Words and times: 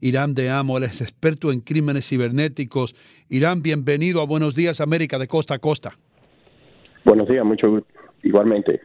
Irán 0.00 0.34
de 0.34 0.50
Amo, 0.50 0.78
es 0.78 1.00
experto 1.00 1.52
en 1.52 1.60
crímenes 1.60 2.08
cibernéticos. 2.08 2.94
Irán, 3.28 3.62
bienvenido 3.62 4.22
a 4.22 4.26
Buenos 4.26 4.54
Días 4.54 4.80
América 4.80 5.18
de 5.18 5.28
costa 5.28 5.54
a 5.54 5.58
costa. 5.58 5.98
Buenos 7.04 7.28
días, 7.28 7.44
mucho 7.44 7.70
gusto. 7.70 7.88
Igualmente. 8.22 8.80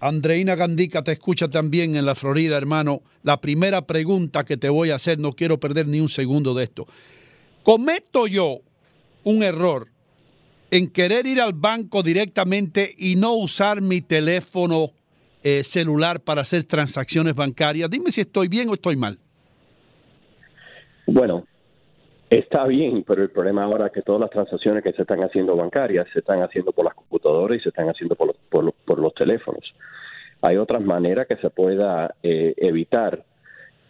Andreina 0.00 0.54
Gandica 0.56 1.02
te 1.02 1.12
escucha 1.12 1.48
también 1.48 1.96
en 1.96 2.04
la 2.04 2.14
Florida, 2.14 2.56
hermano. 2.56 3.02
La 3.22 3.40
primera 3.40 3.86
pregunta 3.86 4.44
que 4.44 4.56
te 4.56 4.68
voy 4.68 4.90
a 4.90 4.96
hacer, 4.96 5.18
no 5.18 5.32
quiero 5.32 5.58
perder 5.58 5.86
ni 5.86 6.00
un 6.00 6.08
segundo 6.08 6.54
de 6.54 6.64
esto. 6.64 6.86
¿Cometo 7.62 8.26
yo 8.26 8.60
un 9.24 9.42
error 9.42 9.88
en 10.70 10.88
querer 10.88 11.26
ir 11.26 11.40
al 11.40 11.52
banco 11.52 12.02
directamente 12.02 12.92
y 12.98 13.16
no 13.16 13.34
usar 13.34 13.80
mi 13.80 14.00
teléfono 14.00 14.90
eh, 15.42 15.62
celular 15.64 16.20
para 16.20 16.42
hacer 16.42 16.64
transacciones 16.64 17.34
bancarias? 17.34 17.88
Dime 17.88 18.10
si 18.10 18.20
estoy 18.20 18.48
bien 18.48 18.68
o 18.68 18.74
estoy 18.74 18.96
mal. 18.96 19.18
Bueno, 21.06 21.44
está 22.30 22.66
bien, 22.66 23.04
pero 23.06 23.22
el 23.22 23.30
problema 23.30 23.64
ahora 23.64 23.86
es 23.86 23.92
que 23.92 24.02
todas 24.02 24.20
las 24.20 24.30
transacciones 24.30 24.82
que 24.82 24.92
se 24.92 25.02
están 25.02 25.22
haciendo 25.22 25.56
bancarias 25.56 26.06
se 26.12 26.18
están 26.18 26.42
haciendo 26.42 26.72
por 26.72 26.84
las 26.84 26.94
computadoras 26.94 27.58
y 27.58 27.62
se 27.62 27.68
están 27.70 27.88
haciendo 27.88 28.14
por 28.16 28.28
los, 28.28 28.36
por 28.50 28.64
los, 28.64 28.74
por 28.84 28.98
los 28.98 29.14
teléfonos. 29.14 29.62
Hay 30.42 30.56
otras 30.56 30.82
maneras 30.82 31.26
que 31.26 31.36
se 31.36 31.50
pueda 31.50 32.14
eh, 32.22 32.54
evitar 32.58 33.24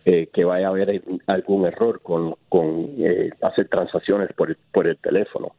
eh, 0.05 0.29
que 0.33 0.45
vaya 0.45 0.69
a 0.69 0.71
haber 0.71 1.03
algún 1.27 1.67
error 1.67 2.01
con, 2.01 2.37
con 2.49 2.91
eh, 2.99 3.31
hacer 3.43 3.69
transacciones 3.69 4.29
por 4.37 4.51
el, 4.51 4.57
por 4.73 4.87
el 4.87 4.97
teléfono. 4.99 5.53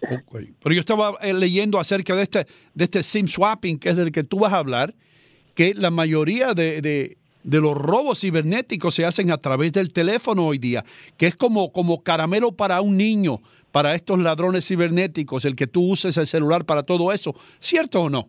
Pero 0.00 0.74
yo 0.74 0.80
estaba 0.80 1.12
eh, 1.22 1.34
leyendo 1.34 1.78
acerca 1.78 2.16
de 2.16 2.22
este, 2.22 2.46
de 2.72 2.84
este 2.84 3.02
SIM 3.02 3.26
swapping, 3.28 3.78
que 3.78 3.90
es 3.90 3.96
del 3.96 4.10
que 4.12 4.24
tú 4.24 4.38
vas 4.40 4.52
a 4.54 4.58
hablar, 4.58 4.94
que 5.54 5.74
la 5.74 5.90
mayoría 5.90 6.54
de, 6.54 6.80
de- 6.80 7.18
de 7.42 7.60
los 7.60 7.76
robos 7.76 8.20
cibernéticos 8.20 8.94
se 8.94 9.04
hacen 9.04 9.30
a 9.30 9.38
través 9.38 9.72
del 9.72 9.92
teléfono 9.92 10.46
hoy 10.46 10.58
día, 10.58 10.84
que 11.16 11.26
es 11.26 11.36
como, 11.36 11.72
como 11.72 12.02
caramelo 12.02 12.52
para 12.52 12.80
un 12.80 12.96
niño, 12.96 13.38
para 13.72 13.94
estos 13.94 14.18
ladrones 14.18 14.66
cibernéticos, 14.66 15.44
el 15.44 15.56
que 15.56 15.66
tú 15.66 15.90
uses 15.90 16.16
el 16.16 16.26
celular 16.26 16.64
para 16.64 16.82
todo 16.82 17.12
eso. 17.12 17.34
¿Cierto 17.58 18.02
o 18.02 18.10
no? 18.10 18.28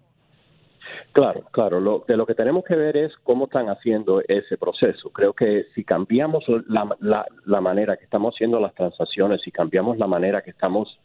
Claro, 1.13 1.43
claro. 1.51 1.79
Lo, 1.81 2.05
de 2.07 2.15
lo 2.15 2.25
que 2.25 2.35
tenemos 2.35 2.63
que 2.63 2.75
ver 2.75 2.95
es 2.95 3.11
cómo 3.23 3.45
están 3.45 3.67
haciendo 3.67 4.21
ese 4.27 4.57
proceso. 4.57 5.09
Creo 5.09 5.33
que 5.33 5.65
si 5.75 5.83
cambiamos 5.83 6.43
la, 6.67 6.95
la, 6.99 7.25
la 7.45 7.61
manera 7.61 7.97
que 7.97 8.05
estamos 8.05 8.33
haciendo 8.33 8.59
las 8.59 8.73
transacciones, 8.75 9.41
si 9.43 9.51
cambiamos 9.51 9.97
la 9.97 10.07
manera 10.07 10.41
que 10.41 10.51
estamos 10.51 10.99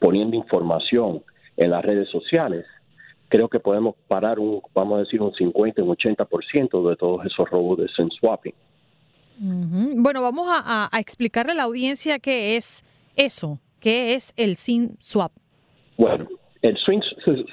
poniendo 0.00 0.36
información 0.36 1.22
en 1.56 1.70
las 1.70 1.84
redes 1.84 2.08
sociales, 2.08 2.66
creo 3.28 3.48
que 3.48 3.60
podemos 3.60 3.94
parar 4.08 4.38
un, 4.38 4.60
vamos 4.74 4.96
a 4.96 5.00
decir, 5.00 5.20
un 5.20 5.32
50, 5.32 5.82
un 5.82 5.90
80% 5.90 6.88
de 6.88 6.96
todos 6.96 7.24
esos 7.26 7.48
robos 7.50 7.78
de 7.78 7.88
SIM 7.88 8.10
swapping. 8.10 8.54
Bueno, 9.40 10.20
vamos 10.22 10.48
a, 10.50 10.90
explicarle 10.98 11.52
a 11.52 11.54
la 11.54 11.62
audiencia 11.64 12.18
qué 12.18 12.56
es 12.56 12.84
eso, 13.16 13.60
qué 13.80 14.14
es 14.14 14.32
el 14.36 14.56
SIM 14.56 14.96
swap. 14.98 15.30
Bueno, 15.96 16.26
el 16.62 16.76
swing 16.78 17.00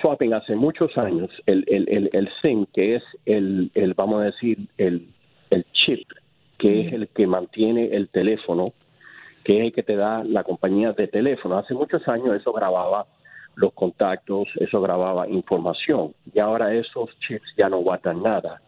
swapping 0.01 0.33
hace 0.33 0.55
muchos 0.55 0.97
años, 0.97 1.29
el, 1.45 1.63
el, 1.67 1.87
el, 1.89 2.09
el 2.11 2.29
SIM, 2.41 2.65
que 2.73 2.95
es 2.95 3.03
el, 3.25 3.69
el 3.75 3.93
vamos 3.93 4.21
a 4.21 4.25
decir, 4.25 4.67
el, 4.77 5.07
el 5.51 5.65
chip, 5.73 6.07
que 6.57 6.81
es 6.81 6.93
el 6.93 7.07
que 7.09 7.27
mantiene 7.27 7.95
el 7.95 8.09
teléfono, 8.09 8.73
que 9.43 9.59
es 9.59 9.65
el 9.65 9.73
que 9.73 9.83
te 9.83 9.95
da 9.95 10.23
la 10.23 10.43
compañía 10.43 10.93
de 10.93 11.07
teléfono. 11.07 11.57
Hace 11.57 11.75
muchos 11.75 12.07
años 12.07 12.35
eso 12.35 12.51
grababa 12.51 13.05
los 13.55 13.73
contactos, 13.73 14.47
eso 14.59 14.81
grababa 14.81 15.27
información. 15.27 16.13
Y 16.33 16.39
ahora 16.39 16.73
esos 16.73 17.09
chips 17.19 17.53
ya 17.57 17.69
no 17.69 17.79
guardan 17.79 18.21
nada, 18.21 18.61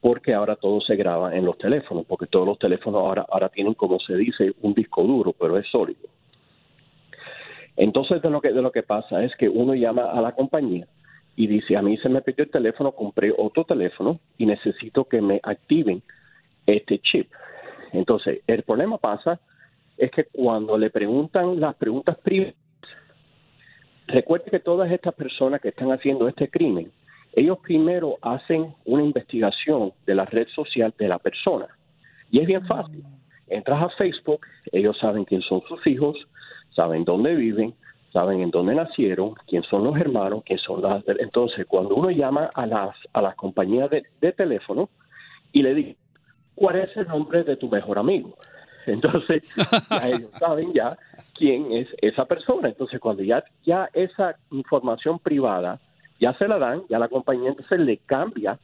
porque 0.00 0.34
ahora 0.34 0.56
todo 0.56 0.80
se 0.80 0.96
graba 0.96 1.34
en 1.34 1.44
los 1.44 1.56
teléfonos, 1.58 2.04
porque 2.06 2.26
todos 2.26 2.46
los 2.46 2.58
teléfonos 2.58 3.00
ahora, 3.00 3.26
ahora 3.28 3.48
tienen, 3.48 3.74
como 3.74 3.98
se 4.00 4.16
dice, 4.16 4.52
un 4.62 4.74
disco 4.74 5.02
duro, 5.02 5.32
pero 5.32 5.58
es 5.58 5.66
sólido. 5.68 6.08
Entonces, 7.76 8.22
de 8.22 8.30
lo 8.30 8.40
que 8.40 8.52
de 8.52 8.62
lo 8.62 8.70
que 8.70 8.82
pasa 8.82 9.24
es 9.24 9.34
que 9.36 9.48
uno 9.48 9.74
llama 9.74 10.04
a 10.04 10.20
la 10.20 10.32
compañía 10.32 10.86
y 11.36 11.46
dice, 11.46 11.76
a 11.76 11.82
mí 11.82 11.96
se 11.98 12.08
me 12.08 12.22
perdió 12.22 12.44
el 12.44 12.50
teléfono, 12.50 12.92
compré 12.92 13.32
otro 13.36 13.64
teléfono 13.64 14.20
y 14.38 14.46
necesito 14.46 15.04
que 15.04 15.20
me 15.20 15.40
activen 15.42 16.02
este 16.66 16.98
chip. 17.00 17.30
Entonces, 17.92 18.40
el 18.46 18.62
problema 18.62 18.98
pasa 18.98 19.40
es 19.96 20.10
que 20.10 20.24
cuando 20.24 20.78
le 20.78 20.90
preguntan 20.90 21.58
las 21.58 21.74
preguntas 21.76 22.16
privadas, 22.18 22.54
recuerde 24.06 24.50
que 24.50 24.60
todas 24.60 24.90
estas 24.90 25.14
personas 25.14 25.60
que 25.60 25.68
están 25.68 25.92
haciendo 25.92 26.28
este 26.28 26.48
crimen, 26.48 26.90
ellos 27.34 27.58
primero 27.62 28.16
hacen 28.22 28.74
una 28.84 29.02
investigación 29.02 29.92
de 30.06 30.14
la 30.14 30.24
red 30.24 30.46
social 30.48 30.94
de 30.98 31.08
la 31.08 31.18
persona. 31.18 31.66
Y 32.30 32.40
es 32.40 32.46
bien 32.46 32.64
fácil. 32.66 33.04
Entras 33.48 33.82
a 33.82 33.88
Facebook, 33.90 34.40
ellos 34.72 34.96
saben 34.98 35.24
quién 35.24 35.42
son 35.42 35.62
sus 35.68 35.86
hijos, 35.86 36.16
saben 36.70 37.04
dónde 37.04 37.34
viven, 37.34 37.74
saben 38.12 38.40
en 38.40 38.50
dónde 38.50 38.74
nacieron, 38.74 39.34
quién 39.46 39.62
son 39.64 39.84
los 39.84 39.96
hermanos, 39.96 40.42
quién 40.46 40.58
son 40.58 40.82
las... 40.82 41.02
Entonces, 41.18 41.66
cuando 41.66 41.96
uno 41.96 42.10
llama 42.10 42.50
a 42.54 42.66
las, 42.66 42.96
a 43.12 43.20
las 43.20 43.34
compañías 43.34 43.90
de, 43.90 44.04
de 44.20 44.32
teléfono 44.32 44.88
y 45.52 45.62
le 45.62 45.74
dice, 45.74 45.96
¿cuál 46.54 46.76
es 46.76 46.96
el 46.96 47.08
nombre 47.08 47.42
de 47.42 47.56
tu 47.56 47.68
mejor 47.68 47.98
amigo? 47.98 48.36
Entonces, 48.92 49.54
ya 49.90 50.08
ellos 50.08 50.30
saben 50.38 50.72
ya 50.72 50.96
quién 51.34 51.72
es 51.72 51.88
esa 52.02 52.24
persona. 52.24 52.68
Entonces, 52.68 53.00
cuando 53.00 53.22
ya, 53.22 53.42
ya 53.64 53.88
esa 53.92 54.36
información 54.50 55.18
privada 55.18 55.80
ya 56.20 56.32
se 56.34 56.46
la 56.48 56.58
dan, 56.58 56.82
ya 56.88 56.98
la 56.98 57.08
compañía 57.08 57.50
entonces 57.50 57.80
le 57.80 57.98
cambia 57.98 58.58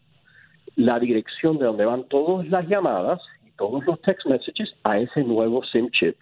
la 0.76 0.98
dirección 0.98 1.58
de 1.58 1.64
donde 1.66 1.84
van 1.84 2.04
todas 2.04 2.48
las 2.48 2.66
llamadas 2.68 3.20
y 3.46 3.50
todos 3.52 3.84
los 3.84 4.00
text 4.02 4.26
messages 4.26 4.72
a 4.84 4.98
ese 4.98 5.22
nuevo 5.24 5.62
SIM 5.64 5.90
chip. 5.90 6.16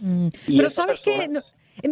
Mm, 0.00 0.28
Pero 0.46 0.70
sabes 0.70 1.00
que 1.00 1.28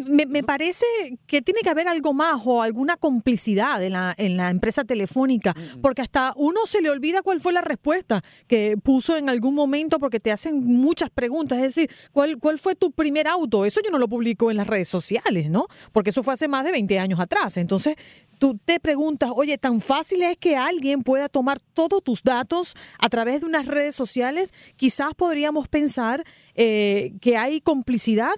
me, 0.07 0.27
me 0.27 0.43
parece 0.43 0.85
que 1.27 1.43
tiene 1.43 1.61
que 1.61 1.71
haber 1.71 1.89
algo 1.89 2.13
más 2.13 2.43
o 2.45 2.63
alguna 2.63 2.97
complicidad 2.97 3.83
en 3.83 3.93
la, 3.93 4.15
en 4.17 4.37
la 4.37 4.51
empresa 4.51 4.85
telefónica, 4.85 5.55
porque 5.83 6.03
hasta 6.03 6.33
uno 6.37 6.61
se 6.67 6.81
le 6.81 6.91
olvida 6.91 7.23
cuál 7.23 7.41
fue 7.41 7.53
la 7.53 7.61
respuesta 7.61 8.23
que 8.47 8.77
puso 8.83 9.17
en 9.17 9.29
algún 9.29 9.55
momento 9.55 9.99
porque 9.99 10.21
te 10.21 10.33
hacen 10.33 10.65
muchas 10.65 11.11
preguntas, 11.11 11.59
es 11.59 11.75
decir, 11.75 11.91
¿cuál, 12.13 12.39
cuál 12.39 12.59
fue 12.59 12.75
tu 12.75 12.93
primer 12.93 13.29
auto? 13.29 13.65
Eso 13.65 13.81
yo 13.83 13.91
no 13.91 13.99
lo 13.99 14.09
publico 14.09 14.51
en 14.51 14.57
las 14.57 14.67
redes 14.67 14.89
sociales, 14.89 15.51
¿no? 15.51 15.67
Porque 15.93 16.11
eso 16.11 16.23
fue 16.23 16.35
hace 16.35 16.49
más 16.49 16.65
de 16.65 16.73
20 16.73 16.99
años 16.99 17.21
atrás. 17.21 17.57
Entonces, 17.57 17.97
tú 18.39 18.59
te 18.65 18.81
preguntas, 18.81 19.31
oye, 19.35 19.59
¿tan 19.59 19.81
fácil 19.81 20.23
es 20.23 20.37
que 20.37 20.57
alguien 20.57 21.03
pueda 21.03 21.29
tomar 21.29 21.61
todos 21.61 22.03
tus 22.03 22.23
datos 22.23 22.75
a 22.99 23.09
través 23.09 23.41
de 23.41 23.47
unas 23.47 23.67
redes 23.67 23.95
sociales? 23.95 24.53
Quizás 24.77 25.15
podríamos 25.15 25.69
pensar 25.69 26.25
eh, 26.55 27.13
que 27.21 27.37
hay 27.37 27.61
complicidad. 27.61 28.33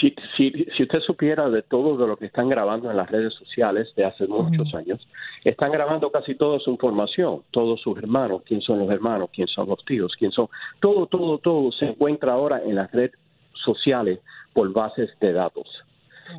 Si, 0.00 0.14
si, 0.36 0.50
si 0.76 0.82
usted 0.82 1.00
supiera 1.00 1.48
de 1.50 1.62
todo 1.62 1.96
de 1.96 2.06
lo 2.06 2.16
que 2.16 2.26
están 2.26 2.48
grabando 2.48 2.90
en 2.90 2.96
las 2.96 3.10
redes 3.10 3.34
sociales 3.34 3.92
de 3.96 4.04
hace 4.04 4.26
muchos 4.26 4.74
años, 4.74 5.06
están 5.44 5.72
grabando 5.72 6.10
casi 6.10 6.34
toda 6.34 6.58
su 6.60 6.70
información, 6.70 7.42
todos 7.50 7.80
sus 7.80 7.98
hermanos, 7.98 8.42
quién 8.44 8.60
son 8.60 8.78
los 8.78 8.90
hermanos, 8.90 9.30
quién 9.32 9.48
son 9.48 9.68
los 9.68 9.84
tíos, 9.84 10.14
quién 10.18 10.30
son, 10.30 10.48
todo, 10.80 11.06
todo, 11.06 11.38
todo 11.38 11.72
se 11.72 11.86
encuentra 11.86 12.32
ahora 12.32 12.62
en 12.62 12.76
las 12.76 12.90
redes 12.92 13.12
sociales 13.52 14.20
por 14.52 14.72
bases 14.72 15.10
de 15.20 15.32
datos. 15.32 15.66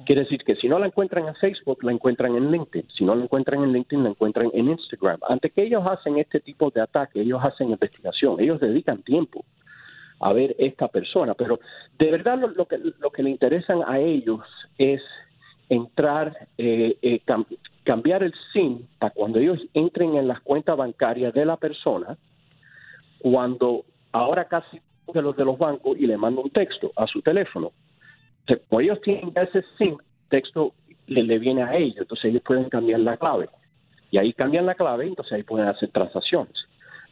Quiere 0.06 0.22
decir 0.22 0.44
que 0.44 0.56
si 0.56 0.70
no 0.70 0.78
la 0.78 0.86
encuentran 0.86 1.28
en 1.28 1.36
Facebook, 1.36 1.84
la 1.84 1.92
encuentran 1.92 2.36
en 2.36 2.52
LinkedIn. 2.52 2.88
Si 2.96 3.04
no 3.04 3.16
la 3.16 3.24
encuentran 3.24 3.64
en 3.64 3.74
LinkedIn, 3.74 4.04
la 4.04 4.12
encuentran 4.12 4.52
en 4.54 4.70
Instagram. 4.70 5.20
Antes 5.28 5.52
que 5.52 5.64
ellos 5.64 5.84
hacen 5.86 6.20
este 6.20 6.40
tipo 6.40 6.70
de 6.70 6.82
ataque, 6.82 7.22
ellos 7.22 7.42
hacen 7.44 7.72
investigación, 7.72 8.40
ellos 8.40 8.60
dedican 8.60 9.02
tiempo 9.02 9.44
a 10.20 10.34
ver 10.34 10.56
esta 10.60 10.88
persona. 10.88 11.34
Pero 11.34 11.60
de 11.98 12.12
verdad 12.12 12.38
lo, 12.38 12.66
que, 12.66 12.78
lo 12.78 13.10
que 13.12 13.24
le 13.24 13.30
interesan 13.30 13.82
a 13.88 14.00
ellos 14.00 14.42
es 14.78 15.02
entrar, 15.70 16.48
eh, 16.58 16.98
eh, 17.02 17.22
cam- 17.26 17.46
cambiar 17.84 18.24
el 18.24 18.34
SIM 18.54 18.88
para 18.98 19.12
cuando 19.12 19.40
ellos 19.40 19.60
entren 19.74 20.16
en 20.16 20.28
las 20.28 20.42
cuentas 20.42 20.76
bancarias 20.78 21.34
de 21.34 21.46
la 21.46 21.58
persona, 21.58 22.18
cuando 23.20 23.86
ahora 24.12 24.46
casi 24.46 24.82
de 25.14 25.22
los 25.22 25.36
de 25.36 25.46
los 25.46 25.58
bancos 25.58 25.98
y 25.98 26.06
le 26.06 26.18
mandan 26.18 26.46
un 26.46 26.52
texto 26.52 26.92
a 26.96 27.08
su 27.08 27.22
teléfono. 27.22 27.72
Ellos 28.72 29.00
tienen 29.02 29.32
ese 29.36 29.64
SIM, 29.78 29.98
texto 30.30 30.74
le, 31.08 31.24
le 31.24 31.40
viene 31.40 31.64
a 31.64 31.76
ellos, 31.76 31.98
entonces 32.00 32.26
ellos 32.26 32.44
pueden 32.44 32.70
cambiar 32.70 33.00
la 33.00 33.18
clave. 33.18 33.50
Y 34.12 34.18
ahí 34.18 34.34
cambian 34.34 34.66
la 34.66 34.76
clave, 34.76 35.06
entonces 35.06 35.34
ahí 35.34 35.44
pueden 35.44 35.68
hacer 35.68 35.90
transacciones. 35.90 36.54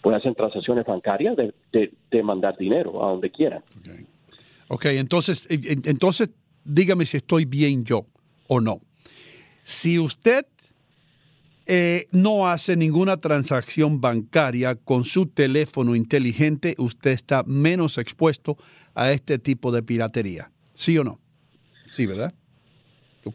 Pueden 0.01 0.19
hacer 0.19 0.35
transacciones 0.35 0.85
bancarias 0.85 1.35
de, 1.35 1.53
de- 1.71 1.93
de 2.11 2.23
mandar 2.23 2.57
dinero 2.57 3.03
a 3.05 3.11
donde 3.11 3.29
quieran. 3.31 3.63
Ok, 4.69 4.85
entonces, 4.85 5.47
en- 5.49 5.61
en- 5.65 5.81
entonces 5.85 6.29
dígame 6.63 7.05
si 7.05 7.17
estoy 7.17 7.45
bien 7.45 7.83
yo 7.83 8.05
o 8.47 8.59
no. 8.61 8.81
Si 9.63 9.99
usted 9.99 10.45
eh, 11.69 12.05
no 12.13 12.47
hace 12.47 12.77
ninguna 12.77 13.17
transacción 13.17 13.99
bancaria 13.99 14.75
con 14.75 15.03
su 15.03 15.25
teléfono 15.25 15.95
inteligente, 15.95 16.75
usted 16.77 17.11
está 17.11 17.43
menos 17.43 17.97
expuesto 17.97 18.55
a 18.95 19.11
este 19.11 19.37
tipo 19.37 19.73
de 19.73 19.83
piratería. 19.83 20.49
¿Sí 20.73 20.97
o 20.97 21.03
no? 21.03 21.19
Sí, 21.93 22.05
¿verdad? 22.05 22.33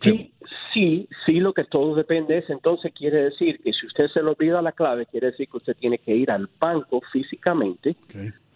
Sí, 0.01 0.33
sí, 0.73 1.09
sí, 1.27 1.35
lo 1.35 1.53
que 1.53 1.65
todo 1.65 1.95
depende 1.95 2.39
es, 2.39 2.49
entonces 2.51 2.93
quiere 2.97 3.25
decir 3.25 3.61
que 3.63 3.73
si 3.73 3.87
usted 3.87 4.09
se 4.13 4.23
le 4.23 4.31
olvida 4.31 4.61
la 4.63 4.73
clave, 4.73 5.07
quiere 5.07 5.29
decir 5.31 5.49
que 5.49 5.57
usted 5.59 5.77
tiene 5.77 5.99
que 5.99 6.15
ir 6.15 6.31
al 6.31 6.49
banco 6.59 7.01
físicamente 7.13 7.97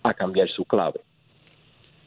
a 0.03 0.15
cambiar 0.15 0.49
su 0.49 0.65
clave. 0.65 1.01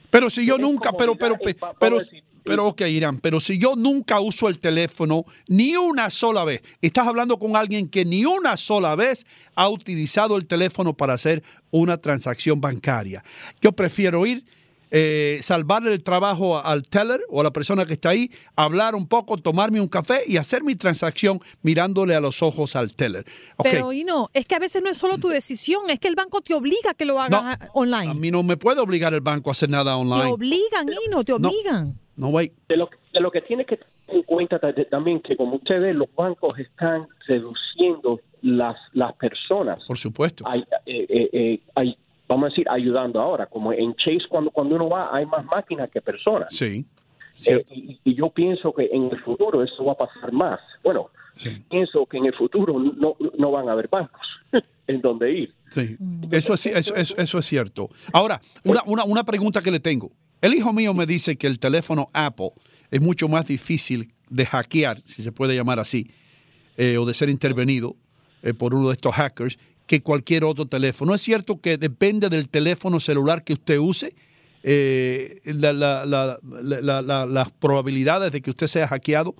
Pero 0.09 0.29
si 0.29 0.45
yo 0.45 0.57
nunca, 0.57 0.91
pero, 0.97 1.15
pero, 1.15 1.37
pe- 1.37 1.55
pero, 1.79 1.97
pero, 2.43 2.67
ok, 2.67 2.81
Irán, 2.81 3.19
pero 3.19 3.39
si 3.39 3.59
yo 3.59 3.75
nunca 3.75 4.19
uso 4.19 4.47
el 4.47 4.57
teléfono 4.59 5.23
ni 5.47 5.75
una 5.75 6.09
sola 6.09 6.43
vez, 6.45 6.61
estás 6.81 7.07
hablando 7.07 7.37
con 7.37 7.55
alguien 7.55 7.87
que 7.87 8.05
ni 8.05 8.25
una 8.25 8.57
sola 8.57 8.95
vez 8.95 9.27
ha 9.55 9.69
utilizado 9.69 10.35
el 10.35 10.47
teléfono 10.47 10.93
para 10.93 11.13
hacer 11.13 11.43
una 11.69 11.97
transacción 11.97 12.59
bancaria. 12.59 13.23
Yo 13.61 13.71
prefiero 13.73 14.25
ir, 14.25 14.43
eh, 14.91 15.39
salvarle 15.41 15.93
el 15.93 16.03
trabajo 16.03 16.57
al 16.59 16.83
teller 16.83 17.21
o 17.29 17.41
a 17.41 17.43
la 17.43 17.51
persona 17.51 17.85
que 17.85 17.93
está 17.93 18.09
ahí, 18.09 18.31
hablar 18.55 18.95
un 18.95 19.07
poco, 19.07 19.37
tomarme 19.37 19.79
un 19.81 19.87
café 19.87 20.21
y 20.27 20.37
hacer 20.37 20.63
mi 20.63 20.75
transacción 20.75 21.39
mirándole 21.61 22.15
a 22.15 22.19
los 22.21 22.41
ojos 22.41 22.75
al 22.75 22.93
teller. 22.93 23.25
Ok, 23.57 23.67
Pero, 23.69 23.93
y 23.93 24.03
no, 24.03 24.29
es 24.33 24.45
que 24.45 24.55
a 24.55 24.59
veces 24.59 24.81
no 24.81 24.89
es 24.89 24.97
solo 24.97 25.17
tu 25.17 25.27
decisión, 25.29 25.89
es 25.89 25.99
que 25.99 26.07
el 26.07 26.15
banco 26.15 26.41
te 26.41 26.53
obliga 26.53 26.91
a 26.91 26.93
que 26.93 27.05
lo 27.05 27.19
hagas 27.21 27.43
a- 27.43 27.67
online. 27.73 28.11
a 28.11 28.13
mí 28.13 28.31
no 28.31 28.43
me 28.43 28.57
puede 28.57 28.81
obligar 28.81 29.13
el 29.13 29.21
banco 29.21 29.49
a 29.49 29.53
hacer 29.53 29.69
nada 29.69 29.91
Te 29.95 30.01
online. 30.01 30.31
obligan, 30.31 30.87
Ino, 31.07 31.23
te 31.23 31.33
obligan. 31.33 31.97
No, 32.15 32.27
wait. 32.29 32.51
De 32.67 32.75
lo, 32.75 32.89
de 33.13 33.19
lo 33.21 33.31
que 33.31 33.41
tiene 33.41 33.65
que 33.65 33.77
tener 33.77 33.89
en 34.07 34.23
cuenta 34.23 34.59
también 34.89 35.21
que 35.21 35.37
como 35.37 35.55
usted 35.55 35.79
ve, 35.79 35.93
los 35.93 36.07
bancos 36.15 36.57
están 36.59 37.07
reduciendo 37.27 38.19
las, 38.41 38.75
las 38.93 39.13
personas. 39.15 39.79
Por 39.87 39.97
supuesto. 39.97 40.43
Ay- 40.47 40.63
eh, 40.85 41.05
eh, 41.09 41.29
eh, 41.33 41.59
ay- 41.75 41.97
vamos 42.29 42.45
a 42.45 42.49
decir, 42.49 42.65
ayudando 42.69 43.19
ahora. 43.19 43.45
Como 43.47 43.73
en 43.73 43.93
Chase, 43.95 44.23
cuando, 44.29 44.51
cuando 44.51 44.75
uno 44.75 44.87
va, 44.87 45.09
hay 45.13 45.25
más 45.25 45.43
máquinas 45.45 45.89
que 45.91 45.99
personas. 46.01 46.47
Sí. 46.55 46.85
Eh, 47.45 47.65
y, 47.71 47.99
y 48.03 48.15
yo 48.15 48.29
pienso 48.29 48.71
que 48.73 48.87
en 48.91 49.09
el 49.11 49.19
futuro 49.21 49.61
eso 49.63 49.83
va 49.83 49.93
a 49.93 49.97
pasar 49.97 50.31
más. 50.31 50.59
Bueno, 50.83 51.09
pienso 51.69 52.05
que 52.05 52.17
en 52.17 52.25
el 52.27 52.33
futuro 52.35 52.77
no, 52.79 53.15
no 53.37 53.51
van 53.51 53.67
a 53.69 53.71
haber 53.73 53.87
bancos 53.89 54.21
en 54.87 55.01
donde 55.01 55.31
ir. 55.33 55.53
Sí, 55.69 55.97
eso 56.31 56.53
es, 56.53 56.65
eso, 56.67 56.95
eso- 56.95 57.15
eso 57.17 57.37
es 57.39 57.45
cierto. 57.45 57.89
Ahora, 58.13 58.39
una, 58.63 58.83
una, 58.85 59.03
una 59.05 59.23
pregunta 59.23 59.61
que 59.61 59.71
le 59.71 59.79
tengo. 59.79 60.11
El 60.41 60.53
hijo 60.53 60.71
mío 60.73 60.93
me 60.93 61.05
dice 61.05 61.35
que 61.37 61.47
el 61.47 61.59
teléfono 61.59 62.09
Apple 62.13 62.51
es 62.91 63.01
mucho 63.01 63.27
más 63.27 63.47
difícil 63.47 64.13
de 64.29 64.45
hackear, 64.45 64.99
si 65.05 65.21
se 65.21 65.31
puede 65.31 65.55
llamar 65.55 65.79
así, 65.79 66.11
eh, 66.77 66.97
o 66.97 67.05
de 67.05 67.13
ser 67.13 67.29
intervenido 67.29 67.95
eh, 68.43 68.53
por 68.53 68.73
uno 68.73 68.87
de 68.89 68.93
estos 68.93 69.13
hackers 69.15 69.57
que 69.89 70.03
cualquier 70.03 70.43
otro 70.43 70.67
teléfono. 70.67 71.15
¿Es 71.15 71.21
cierto 71.21 71.59
que 71.59 71.77
depende 71.77 72.29
del 72.29 72.47
teléfono 72.47 72.99
celular 72.99 73.43
que 73.43 73.53
usted 73.53 73.77
use? 73.79 74.13
eh, 74.61 75.39
la- 75.45 75.71
la- 75.71 76.05
la- 76.05 76.37
la- 76.43 76.81
la- 76.81 77.01
la- 77.01 77.25
las 77.25 77.49
probabilidades 77.49 78.29
de 78.33 78.41
que 78.41 78.49
usted 78.49 78.67
sea 78.67 78.87
hackeado. 78.89 79.33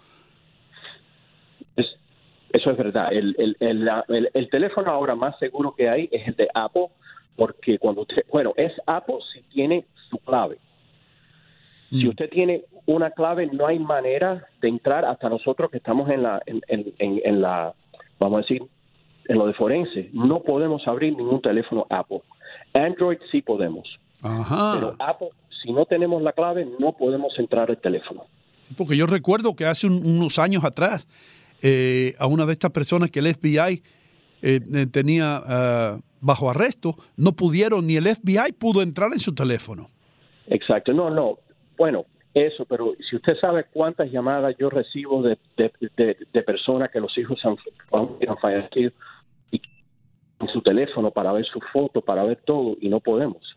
Es- 1.76 1.98
eso 2.54 2.72
es 2.72 2.78
verdad. 2.78 3.10
El, 3.12 3.36
el, 3.38 3.58
el, 3.60 3.84
la- 3.84 4.06
el- 4.08 4.30
el 4.34 4.50
teléfono 4.50 4.90
ahora 4.90 5.16
más 5.16 5.38
seguro 5.38 5.76
que 5.78 5.90
hay 5.90 6.08
es 6.14 6.26
el 6.30 6.36
de 6.38 6.48
Apple, 6.54 6.88
porque 7.36 7.78
cuando 7.80 8.04
usted, 8.04 8.24
bueno, 8.32 8.54
es 8.56 8.72
Apple 8.88 9.18
si 9.34 9.42
tiene 9.54 9.86
su 10.10 10.18
clave. 10.20 10.58
Si 11.90 12.08
usted 12.08 12.30
tiene 12.30 12.64
una 12.86 13.12
clave, 13.12 13.48
no 13.52 13.68
hay 13.68 13.78
manera 13.80 14.48
de 14.62 14.70
entrar 14.70 15.04
hasta 15.04 15.28
nosotros 15.28 15.70
que 15.70 15.78
estamos 15.78 16.10
en 16.10 16.24
la, 16.24 16.42
en, 16.46 16.62
en- 16.70 16.94
en- 16.98 17.22
en 17.26 17.42
la, 17.42 17.74
vamos 18.20 18.38
a 18.38 18.42
decir, 18.44 18.62
en 19.30 19.38
lo 19.38 19.48
de 19.48 19.54
forense. 19.54 20.10
No 20.12 20.42
podemos 20.44 20.86
abrir 20.86 21.16
ningún 21.16 21.42
teléfono 21.42 21.86
Apple. 21.90 22.22
Android 22.74 23.20
sí 23.32 23.42
podemos, 23.42 23.88
Ajá. 24.22 24.74
pero 24.76 24.94
Apple, 25.00 25.30
si 25.64 25.72
no 25.72 25.86
tenemos 25.86 26.22
la 26.22 26.34
clave, 26.34 26.68
no 26.80 26.92
podemos 26.92 27.32
entrar 27.40 27.70
al 27.70 27.78
teléfono. 27.78 28.24
Porque 28.78 28.98
yo 28.98 29.06
recuerdo 29.08 29.56
que 29.56 29.66
hace 29.66 29.88
un- 29.88 30.06
unos 30.06 30.38
años 30.38 30.64
atrás 30.66 31.08
eh, 31.64 32.14
a 32.20 32.28
una 32.28 32.46
de 32.46 32.52
estas 32.54 32.72
personas 32.72 33.10
que 33.12 33.20
el 33.20 33.28
FBI 33.28 33.82
eh, 34.42 34.60
eh, 34.74 34.86
tenía 34.92 35.42
ah, 35.46 36.00
bajo 36.22 36.50
arresto, 36.50 36.96
no 37.18 37.34
pudieron, 37.34 37.86
ni 37.88 37.96
el 37.98 38.06
FBI 38.08 38.52
pudo 38.58 38.82
entrar 38.82 39.12
en 39.14 39.20
su 39.20 39.34
teléfono. 39.34 39.88
Exacto, 40.48 40.94
no, 40.94 41.10
no. 41.10 41.38
Bueno, 41.78 42.06
eso, 42.34 42.66
pero 42.66 42.94
si 43.10 43.16
usted 43.18 43.34
sabe 43.42 43.66
cuántas 43.74 44.10
llamadas 44.12 44.56
yo 44.58 44.70
recibo 44.70 45.22
de, 45.24 45.38
de, 45.58 45.72
de- 45.98 46.18
de 46.32 46.42
personas 46.44 46.90
que 46.92 47.00
los 47.00 47.18
hijos 47.18 47.40
han, 47.44 47.58
han 48.28 48.38
fallecido 48.38 48.92
en 50.40 50.48
su 50.48 50.62
teléfono 50.62 51.12
para 51.12 51.32
ver 51.34 51.46
su 51.46 51.60
foto, 51.74 52.02
para 52.02 52.24
ver 52.24 52.38
todo, 52.46 52.76
y 52.80 52.90
no 52.90 53.00
podemos. 53.00 53.56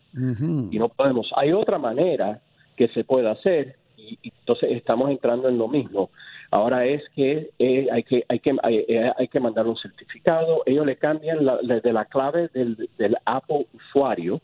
Y 0.73 0.79
no 0.79 0.89
podemos. 0.89 1.31
Hay 1.37 1.53
otra 1.53 1.79
manera 1.79 2.41
que 2.77 2.89
se 2.89 3.05
puede 3.05 3.29
hacer, 3.31 3.77
y, 3.97 4.19
y 4.23 4.33
entonces 4.41 4.71
estamos 4.73 5.11
entrando 5.11 5.49
en 5.49 5.59
lo 5.59 5.69
mismo. 5.69 6.11
Ahora 6.51 6.85
es 6.85 7.03
que 7.15 7.51
eh, 7.59 7.89
hay 7.91 8.03
que 8.03 8.25
hay 8.29 8.39
que 8.41 8.55
hay, 8.62 8.85
eh, 8.89 9.11
hay 9.17 9.29
que 9.29 9.41
mandar 9.41 9.67
un 9.67 9.77
certificado. 9.77 10.62
Ellos 10.67 10.85
le 10.85 10.97
cambian 10.97 11.45
la, 11.47 11.59
la- 11.62 11.81
de 11.81 11.93
la 11.93 12.05
clave 12.05 12.49
del, 12.53 12.77
del 12.99 13.17
Apple 13.25 13.67
usuario 13.73 14.41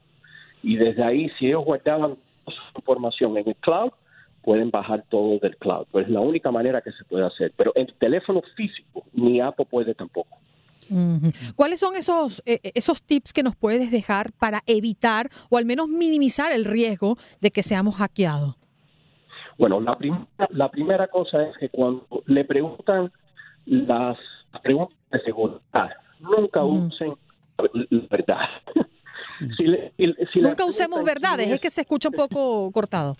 y 0.63 0.77
desde 0.77 1.03
ahí, 1.03 1.29
si 1.39 1.47
ellos 1.49 1.65
guardaban 1.65 2.17
su 2.47 2.79
información 2.79 3.37
en 3.37 3.49
el 3.49 3.57
cloud, 3.57 3.91
pueden 4.43 4.71
bajar 4.71 5.05
todo 5.11 5.39
del 5.39 5.57
cloud. 5.59 5.87
Pues 5.91 6.07
es 6.07 6.13
la 6.13 6.21
única 6.21 6.51
manera 6.51 6.81
que 6.81 6.93
se 6.93 7.05
puede 7.05 7.27
hacer. 7.27 7.53
Pero 7.57 7.73
en 7.75 7.89
teléfono 7.99 8.41
físico, 8.57 9.05
ni 9.13 9.41
Apple 9.41 9.67
puede 9.69 9.95
tampoco. 9.95 10.39
¿Cuáles 11.57 11.81
son 11.81 11.97
esos, 11.97 12.43
eh, 12.47 12.61
esos 12.75 13.03
tips 13.03 13.33
que 13.33 13.43
nos 13.43 13.55
puedes 13.57 13.91
dejar 13.91 14.33
para 14.33 14.63
evitar 14.67 15.29
o 15.51 15.59
al 15.59 15.65
menos 15.65 15.89
minimizar 15.89 16.51
el 16.53 16.65
riesgo 16.65 17.17
de 17.41 17.51
que 17.51 17.63
seamos 17.63 17.97
hackeados? 17.97 18.57
Bueno, 19.59 19.81
la, 19.81 19.99
prim- 19.99 20.27
la 20.51 20.71
primera 20.71 21.09
cosa 21.09 21.43
es 21.43 21.57
que 21.59 21.69
cuando 21.69 22.07
le 22.27 22.45
preguntan 22.45 23.13
las 23.67 24.17
preguntas 24.63 24.97
de 25.11 25.21
seguridad, 25.25 25.91
nunca 26.21 26.65
usen 26.65 27.15
la 27.59 27.69
verdad. 28.11 28.39
Si 29.57 29.65
le- 29.65 29.93
si- 29.97 30.15
si 30.33 30.41
le 30.41 30.49
Nunca 30.49 30.65
usemos 30.65 31.05
verdades, 31.05 31.49
es 31.51 31.61
que 31.61 31.71
se 31.71 31.83
escucha 31.83 32.09
un 32.09 32.15
poco 32.15 32.71
cortado. 32.73 33.17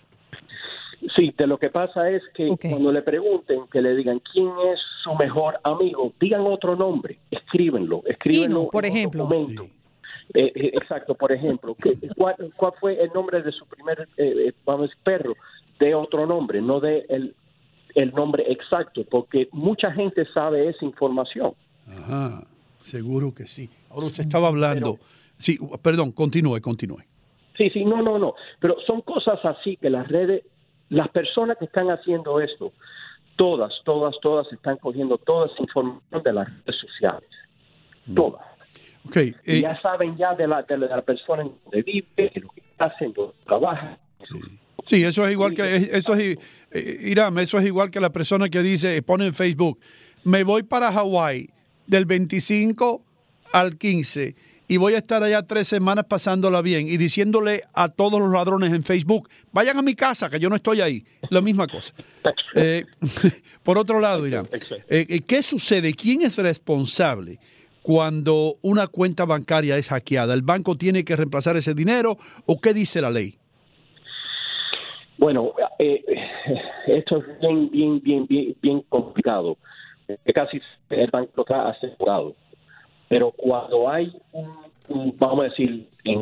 Sí, 1.15 1.33
de 1.37 1.47
lo 1.47 1.57
que 1.57 1.69
pasa 1.69 2.09
es 2.09 2.21
que 2.35 2.55
cuando 2.69 2.91
le 2.91 3.01
pregunten, 3.01 3.61
que 3.71 3.81
le 3.81 3.95
digan 3.95 4.21
quién 4.31 4.47
es 4.71 4.79
su 5.03 5.13
mejor 5.15 5.59
amigo, 5.63 6.13
digan 6.19 6.41
otro 6.41 6.75
nombre, 6.75 7.19
escríbenlo, 7.31 8.01
escríbenlo. 8.05 8.61
Ino, 8.61 8.69
por 8.69 8.85
ejemplo. 8.85 9.23
documento. 9.23 9.63
Eh, 10.33 10.51
eh, 10.53 10.71
exacto, 10.75 11.15
por 11.15 11.31
ejemplo, 11.31 11.75
¿qué- 11.81 11.97
cuál, 12.17 12.35
cuál 12.55 12.73
fue 12.79 13.01
el 13.01 13.09
nombre 13.13 13.41
de 13.41 13.51
su 13.51 13.65
primer, 13.65 14.01
eh, 14.17 14.47
eh, 14.49 14.53
vamos 14.65 14.91
perro? 15.03 15.33
De 15.79 15.95
otro 15.95 16.25
nombre, 16.25 16.61
no 16.61 16.79
de 16.79 17.05
el, 17.09 17.33
el 17.95 18.11
nombre 18.11 18.43
exacto, 18.51 19.03
porque 19.09 19.47
mucha 19.53 19.91
gente 19.91 20.25
sabe 20.33 20.67
esa 20.69 20.85
información. 20.85 21.53
Ajá, 21.87 22.43
seguro 22.83 23.33
que 23.33 23.47
sí. 23.47 23.69
Ahora 23.89 24.07
usted 24.07 24.23
estaba 24.23 24.49
hablando. 24.49 24.99
sí, 25.37 25.57
perdón, 25.81 26.11
continúe, 26.11 26.59
continúe. 26.61 26.99
Sí, 27.57 27.69
sí, 27.71 27.83
no, 27.83 28.01
no, 28.01 28.19
no. 28.19 28.35
Pero 28.59 28.75
son 28.85 29.01
cosas 29.01 29.39
así 29.43 29.75
que 29.77 29.89
las 29.89 30.07
redes 30.07 30.43
las 30.89 31.09
personas 31.09 31.57
que 31.57 31.65
están 31.65 31.89
haciendo 31.89 32.39
esto, 32.41 32.73
todas, 33.35 33.73
todas, 33.85 34.15
todas 34.21 34.51
están 34.51 34.77
cogiendo 34.77 35.17
toda 35.17 35.47
esa 35.47 35.61
información 35.61 36.23
de 36.23 36.33
las 36.33 36.47
redes 36.47 36.81
sociales. 36.81 37.29
Todas. 38.13 38.41
Okay, 39.05 39.33
eh, 39.45 39.61
ya 39.61 39.79
saben 39.81 40.17
ya 40.17 40.35
de 40.35 40.47
la, 40.47 40.63
de 40.63 40.77
la 40.77 41.01
persona 41.01 41.43
en 41.43 41.53
donde 41.63 41.81
vive, 41.83 42.07
de 42.17 42.41
lo 42.41 42.49
que 42.49 42.61
está 42.61 42.85
haciendo, 42.85 43.33
trabaja. 43.45 43.97
Sí, 44.85 45.03
eso 45.03 45.25
es 45.25 45.31
igual 45.31 45.53
que 45.53 45.75
eso 45.75 46.13
es 46.15 46.37
eh, 46.71 46.97
Irán, 47.01 47.37
eso 47.39 47.57
es 47.57 47.65
igual 47.65 47.91
que 47.91 47.99
la 47.99 48.09
persona 48.09 48.49
que 48.49 48.61
dice 48.61 49.01
pone 49.01 49.25
en 49.27 49.33
Facebook, 49.33 49.79
me 50.23 50.43
voy 50.43 50.63
para 50.63 50.91
Hawái 50.91 51.49
del 51.87 52.05
25 52.05 53.01
al 53.53 53.77
15 53.77 54.35
y 54.69 54.77
voy 54.77 54.93
a 54.93 54.99
estar 54.99 55.23
allá 55.23 55.41
tres 55.41 55.67
semanas 55.67 56.05
pasándola 56.07 56.61
bien 56.61 56.87
y 56.87 56.97
diciéndole 56.97 57.63
a 57.73 57.89
todos 57.89 58.19
los 58.19 58.31
ladrones 58.31 58.71
en 58.71 58.83
Facebook, 58.83 59.27
vayan 59.51 59.77
a 59.79 59.81
mi 59.81 59.95
casa, 59.95 60.29
que 60.29 60.39
yo 60.39 60.47
no 60.47 60.55
estoy 60.55 60.79
ahí. 60.79 61.03
La 61.29 61.41
misma 61.41 61.67
cosa. 61.67 61.93
Eh, 62.55 62.83
por 63.63 63.77
otro 63.77 63.99
lado, 63.99 64.25
Irán, 64.25 64.47
eh, 64.89 65.21
¿qué 65.27 65.43
sucede? 65.43 65.93
¿Quién 65.93 66.23
es 66.23 66.37
responsable 66.37 67.37
cuando 67.83 68.55
una 68.63 68.87
cuenta 68.87 69.25
bancaria 69.25 69.77
es 69.77 69.89
hackeada? 69.89 70.33
¿El 70.33 70.41
banco 70.41 70.75
tiene 70.75 71.05
que 71.05 71.15
reemplazar 71.15 71.57
ese 71.57 71.75
dinero 71.75 72.17
o 72.47 72.59
qué 72.59 72.73
dice 72.73 73.01
la 73.01 73.11
ley? 73.11 73.35
Bueno, 75.19 75.53
eh, 75.77 76.03
esto 76.87 77.17
es 77.19 77.39
bien, 77.39 77.69
bien, 77.69 78.01
bien, 78.01 78.25
bien, 78.27 78.55
bien 78.61 78.81
complicado. 78.89 79.55
Casi 80.33 80.59
el 80.89 81.11
banco 81.11 81.41
está 81.41 81.69
asegurado 81.69 82.35
pero 83.09 83.31
cuando 83.31 83.89
hay 83.89 84.13
un, 84.31 85.15
vamos 85.17 85.39
a 85.39 85.43
decir, 85.49 85.89
en, 86.05 86.21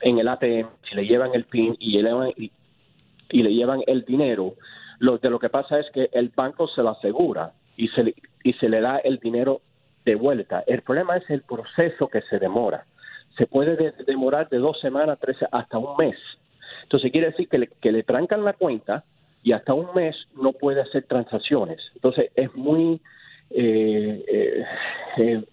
en, 0.00 0.18
el 0.18 0.28
ATM, 0.28 0.68
si 0.88 0.94
le 0.94 1.04
llevan 1.04 1.34
el 1.34 1.44
PIN 1.44 1.76
y, 1.80 1.98
y, 1.98 2.52
y, 3.30 3.42
le 3.42 3.52
llevan 3.52 3.82
el 3.86 4.04
dinero, 4.04 4.54
lo, 5.00 5.18
de 5.18 5.28
lo 5.28 5.40
que 5.40 5.50
pasa 5.50 5.80
es 5.80 5.90
que 5.90 6.08
el 6.12 6.30
banco 6.30 6.68
se 6.68 6.82
lo 6.82 6.90
asegura 6.90 7.52
y 7.76 7.88
se, 7.88 8.14
y 8.44 8.52
se 8.54 8.68
le 8.68 8.80
da 8.80 8.98
el 8.98 9.18
dinero 9.18 9.62
de 10.04 10.14
vuelta. 10.14 10.62
El 10.66 10.82
problema 10.82 11.16
es 11.16 11.28
el 11.28 11.42
proceso 11.42 12.06
que 12.06 12.22
se 12.22 12.38
demora. 12.38 12.86
Se 13.36 13.46
puede 13.46 13.92
demorar 14.06 14.48
de 14.48 14.58
dos 14.58 14.80
semanas, 14.80 15.18
tres, 15.20 15.38
hasta 15.50 15.78
un 15.78 15.96
mes. 15.96 16.16
Entonces 16.84 17.10
quiere 17.10 17.28
decir 17.28 17.48
que 17.48 17.58
le, 17.58 17.66
que 17.80 17.90
le 17.90 18.04
trancan 18.04 18.44
la 18.44 18.52
cuenta 18.52 19.04
y 19.42 19.52
hasta 19.52 19.74
un 19.74 19.92
mes 19.94 20.14
no 20.40 20.52
puede 20.52 20.82
hacer 20.82 21.04
transacciones. 21.04 21.80
Entonces 21.94 22.30
es 22.36 22.54
muy 22.54 23.00
eh, 23.50 24.24
eh, 24.28 24.64
eh 25.18 25.44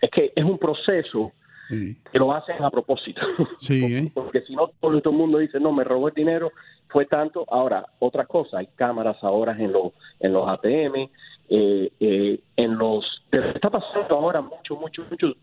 es 0.00 0.10
que 0.10 0.32
es 0.34 0.44
un 0.44 0.58
proceso 0.58 1.32
que 1.68 2.18
lo 2.18 2.32
hacen 2.32 2.62
a 2.62 2.70
propósito. 2.70 3.20
Sí, 3.60 3.84
¿eh? 3.84 4.10
Porque 4.14 4.40
si 4.42 4.54
no, 4.54 4.68
todo, 4.80 4.92
el 4.92 5.12
mundo 5.12 5.38
dice, 5.38 5.60
no, 5.60 5.72
me 5.72 5.84
robó 5.84 6.08
el 6.08 6.14
dinero, 6.14 6.52
fue 6.88 7.04
tanto. 7.06 7.44
Ahora, 7.48 7.84
otra 7.98 8.24
cosa, 8.26 8.58
hay 8.58 8.68
cámaras 8.74 9.16
ahora 9.22 9.52
en 9.58 9.72
los, 9.72 9.92
en 10.20 10.32
los 10.32 10.48
ATM, 10.48 11.10
eh, 11.50 11.92
eh, 12.00 12.40
en 12.56 12.78
los... 12.78 13.04
Pero 13.30 13.50
está 13.50 13.70
pasando 13.70 14.14
ahora 14.14 14.40
mucho, 14.40 14.76
mucho, 14.76 15.04
mucho, 15.10 15.34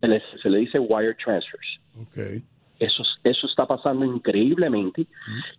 se 0.00 0.08
le, 0.08 0.22
se 0.42 0.50
le 0.50 0.58
dice 0.58 0.78
wire 0.78 1.14
transfers. 1.14 1.80
Okay. 2.08 2.42
Eso, 2.80 3.02
eso 3.24 3.46
está 3.46 3.66
pasando 3.66 4.04
increíblemente 4.04 5.06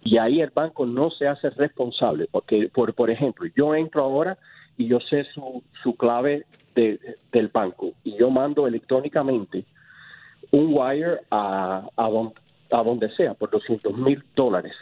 y 0.03 0.17
ahí 0.17 0.39
el 0.39 0.51
banco 0.51 0.85
no 0.85 1.11
se 1.11 1.27
hace 1.27 1.49
responsable 1.49 2.27
porque, 2.31 2.69
por, 2.73 2.93
por 2.93 3.09
ejemplo, 3.09 3.45
yo 3.57 3.75
entro 3.75 4.03
ahora 4.03 4.37
y 4.79 4.87
yo 4.87 4.99
sé 5.01 5.25
su, 5.35 5.61
su 5.83 5.95
clave 5.95 6.45
del 6.73 7.49
banco 7.49 7.91
y 8.05 8.17
yo 8.17 8.29
mando 8.29 8.65
electrónicamente 8.65 9.65
un 10.51 10.73
wire 10.73 11.19
a, 11.29 11.85
a, 11.97 12.81
donde 12.83 13.13
sea 13.15 13.33
por 13.33 13.51
200 13.51 13.95
mil 13.97 14.23
dólares. 14.35 14.73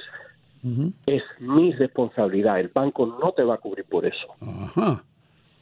Es 1.05 1.23
mi 1.39 1.71
responsabilidad. 1.73 2.59
El 2.59 2.67
banco 2.67 3.05
no 3.05 3.31
te 3.31 3.43
va 3.43 3.55
a 3.55 3.57
cubrir 3.57 3.85
por 3.85 4.05
eso. 4.05 4.27
Ajá. 4.41 5.03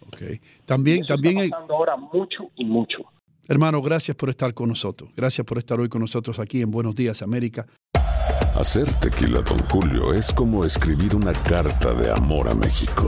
Okay. 0.07 0.39
También, 0.65 0.97
eso 0.99 1.13
también 1.13 1.37
está 1.37 1.57
pasando 1.57 1.75
ahora 1.75 1.95
mucho 1.95 2.49
y 2.55 2.65
mucho. 2.65 2.99
Hermano, 3.47 3.81
gracias 3.81 4.17
por 4.17 4.29
estar 4.29 4.53
con 4.53 4.69
nosotros. 4.69 5.11
Gracias 5.15 5.45
por 5.45 5.59
estar 5.59 5.79
hoy 5.79 5.89
con 5.89 6.01
nosotros 6.01 6.39
aquí 6.39 6.61
en 6.61 6.71
Buenos 6.71 6.95
Días, 6.95 7.21
América. 7.21 7.67
Hacer 8.55 8.91
tequila, 8.95 9.41
don 9.41 9.59
Julio, 9.69 10.13
es 10.13 10.33
como 10.33 10.65
escribir 10.65 11.15
una 11.15 11.33
carta 11.33 11.93
de 11.93 12.11
amor 12.11 12.49
a 12.49 12.55
México. 12.55 13.07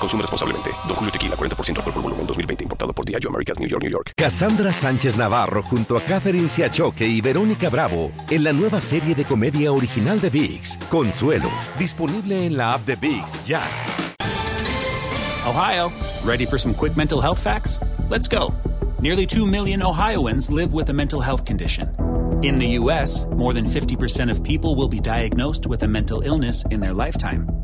Consume 0.00 0.22
responsablemente. 0.22 0.70
Don 0.86 0.96
Julio 0.96 1.12
Tequila, 1.12 1.36
40% 1.36 1.76
alcohol 1.78 1.92
por 1.92 2.02
volumen, 2.02 2.26
2020. 2.26 2.64
Importado 2.64 2.92
por 2.92 3.04
Diageo 3.04 3.30
Americas, 3.30 3.58
New 3.58 3.68
York, 3.68 3.82
New 3.82 3.90
York. 3.90 4.12
Cassandra 4.16 4.72
Sánchez 4.72 5.16
Navarro 5.16 5.62
junto 5.62 5.96
a 5.96 6.00
Catherine 6.00 6.48
Siachoque 6.48 7.06
y 7.06 7.20
Verónica 7.20 7.70
Bravo 7.70 8.10
en 8.30 8.44
la 8.44 8.52
nueva 8.52 8.80
serie 8.80 9.14
de 9.14 9.24
comedia 9.24 9.72
original 9.72 10.20
de 10.20 10.30
VIX, 10.30 10.76
Consuelo. 10.90 11.50
Disponible 11.78 12.46
en 12.46 12.56
la 12.56 12.74
app 12.74 12.86
de 12.86 12.96
VIX, 12.96 13.46
ya. 13.46 13.62
Ohio, 15.46 15.90
ready 16.24 16.46
for 16.46 16.58
some 16.58 16.74
quick 16.74 16.96
mental 16.96 17.20
health 17.20 17.38
facts? 17.38 17.78
Let's 18.08 18.28
go. 18.28 18.54
Nearly 19.00 19.26
2 19.26 19.44
million 19.44 19.82
Ohioans 19.82 20.48
live 20.50 20.72
with 20.72 20.88
a 20.88 20.94
mental 20.94 21.20
health 21.20 21.44
condition. 21.44 21.88
In 22.42 22.56
the 22.56 22.78
U.S., 22.80 23.26
more 23.36 23.52
than 23.52 23.66
50% 23.66 24.30
of 24.30 24.42
people 24.42 24.74
will 24.74 24.88
be 24.88 25.00
diagnosed 25.00 25.66
with 25.66 25.82
a 25.82 25.88
mental 25.88 26.22
illness 26.22 26.64
in 26.70 26.80
their 26.80 26.94
lifetime 26.94 27.63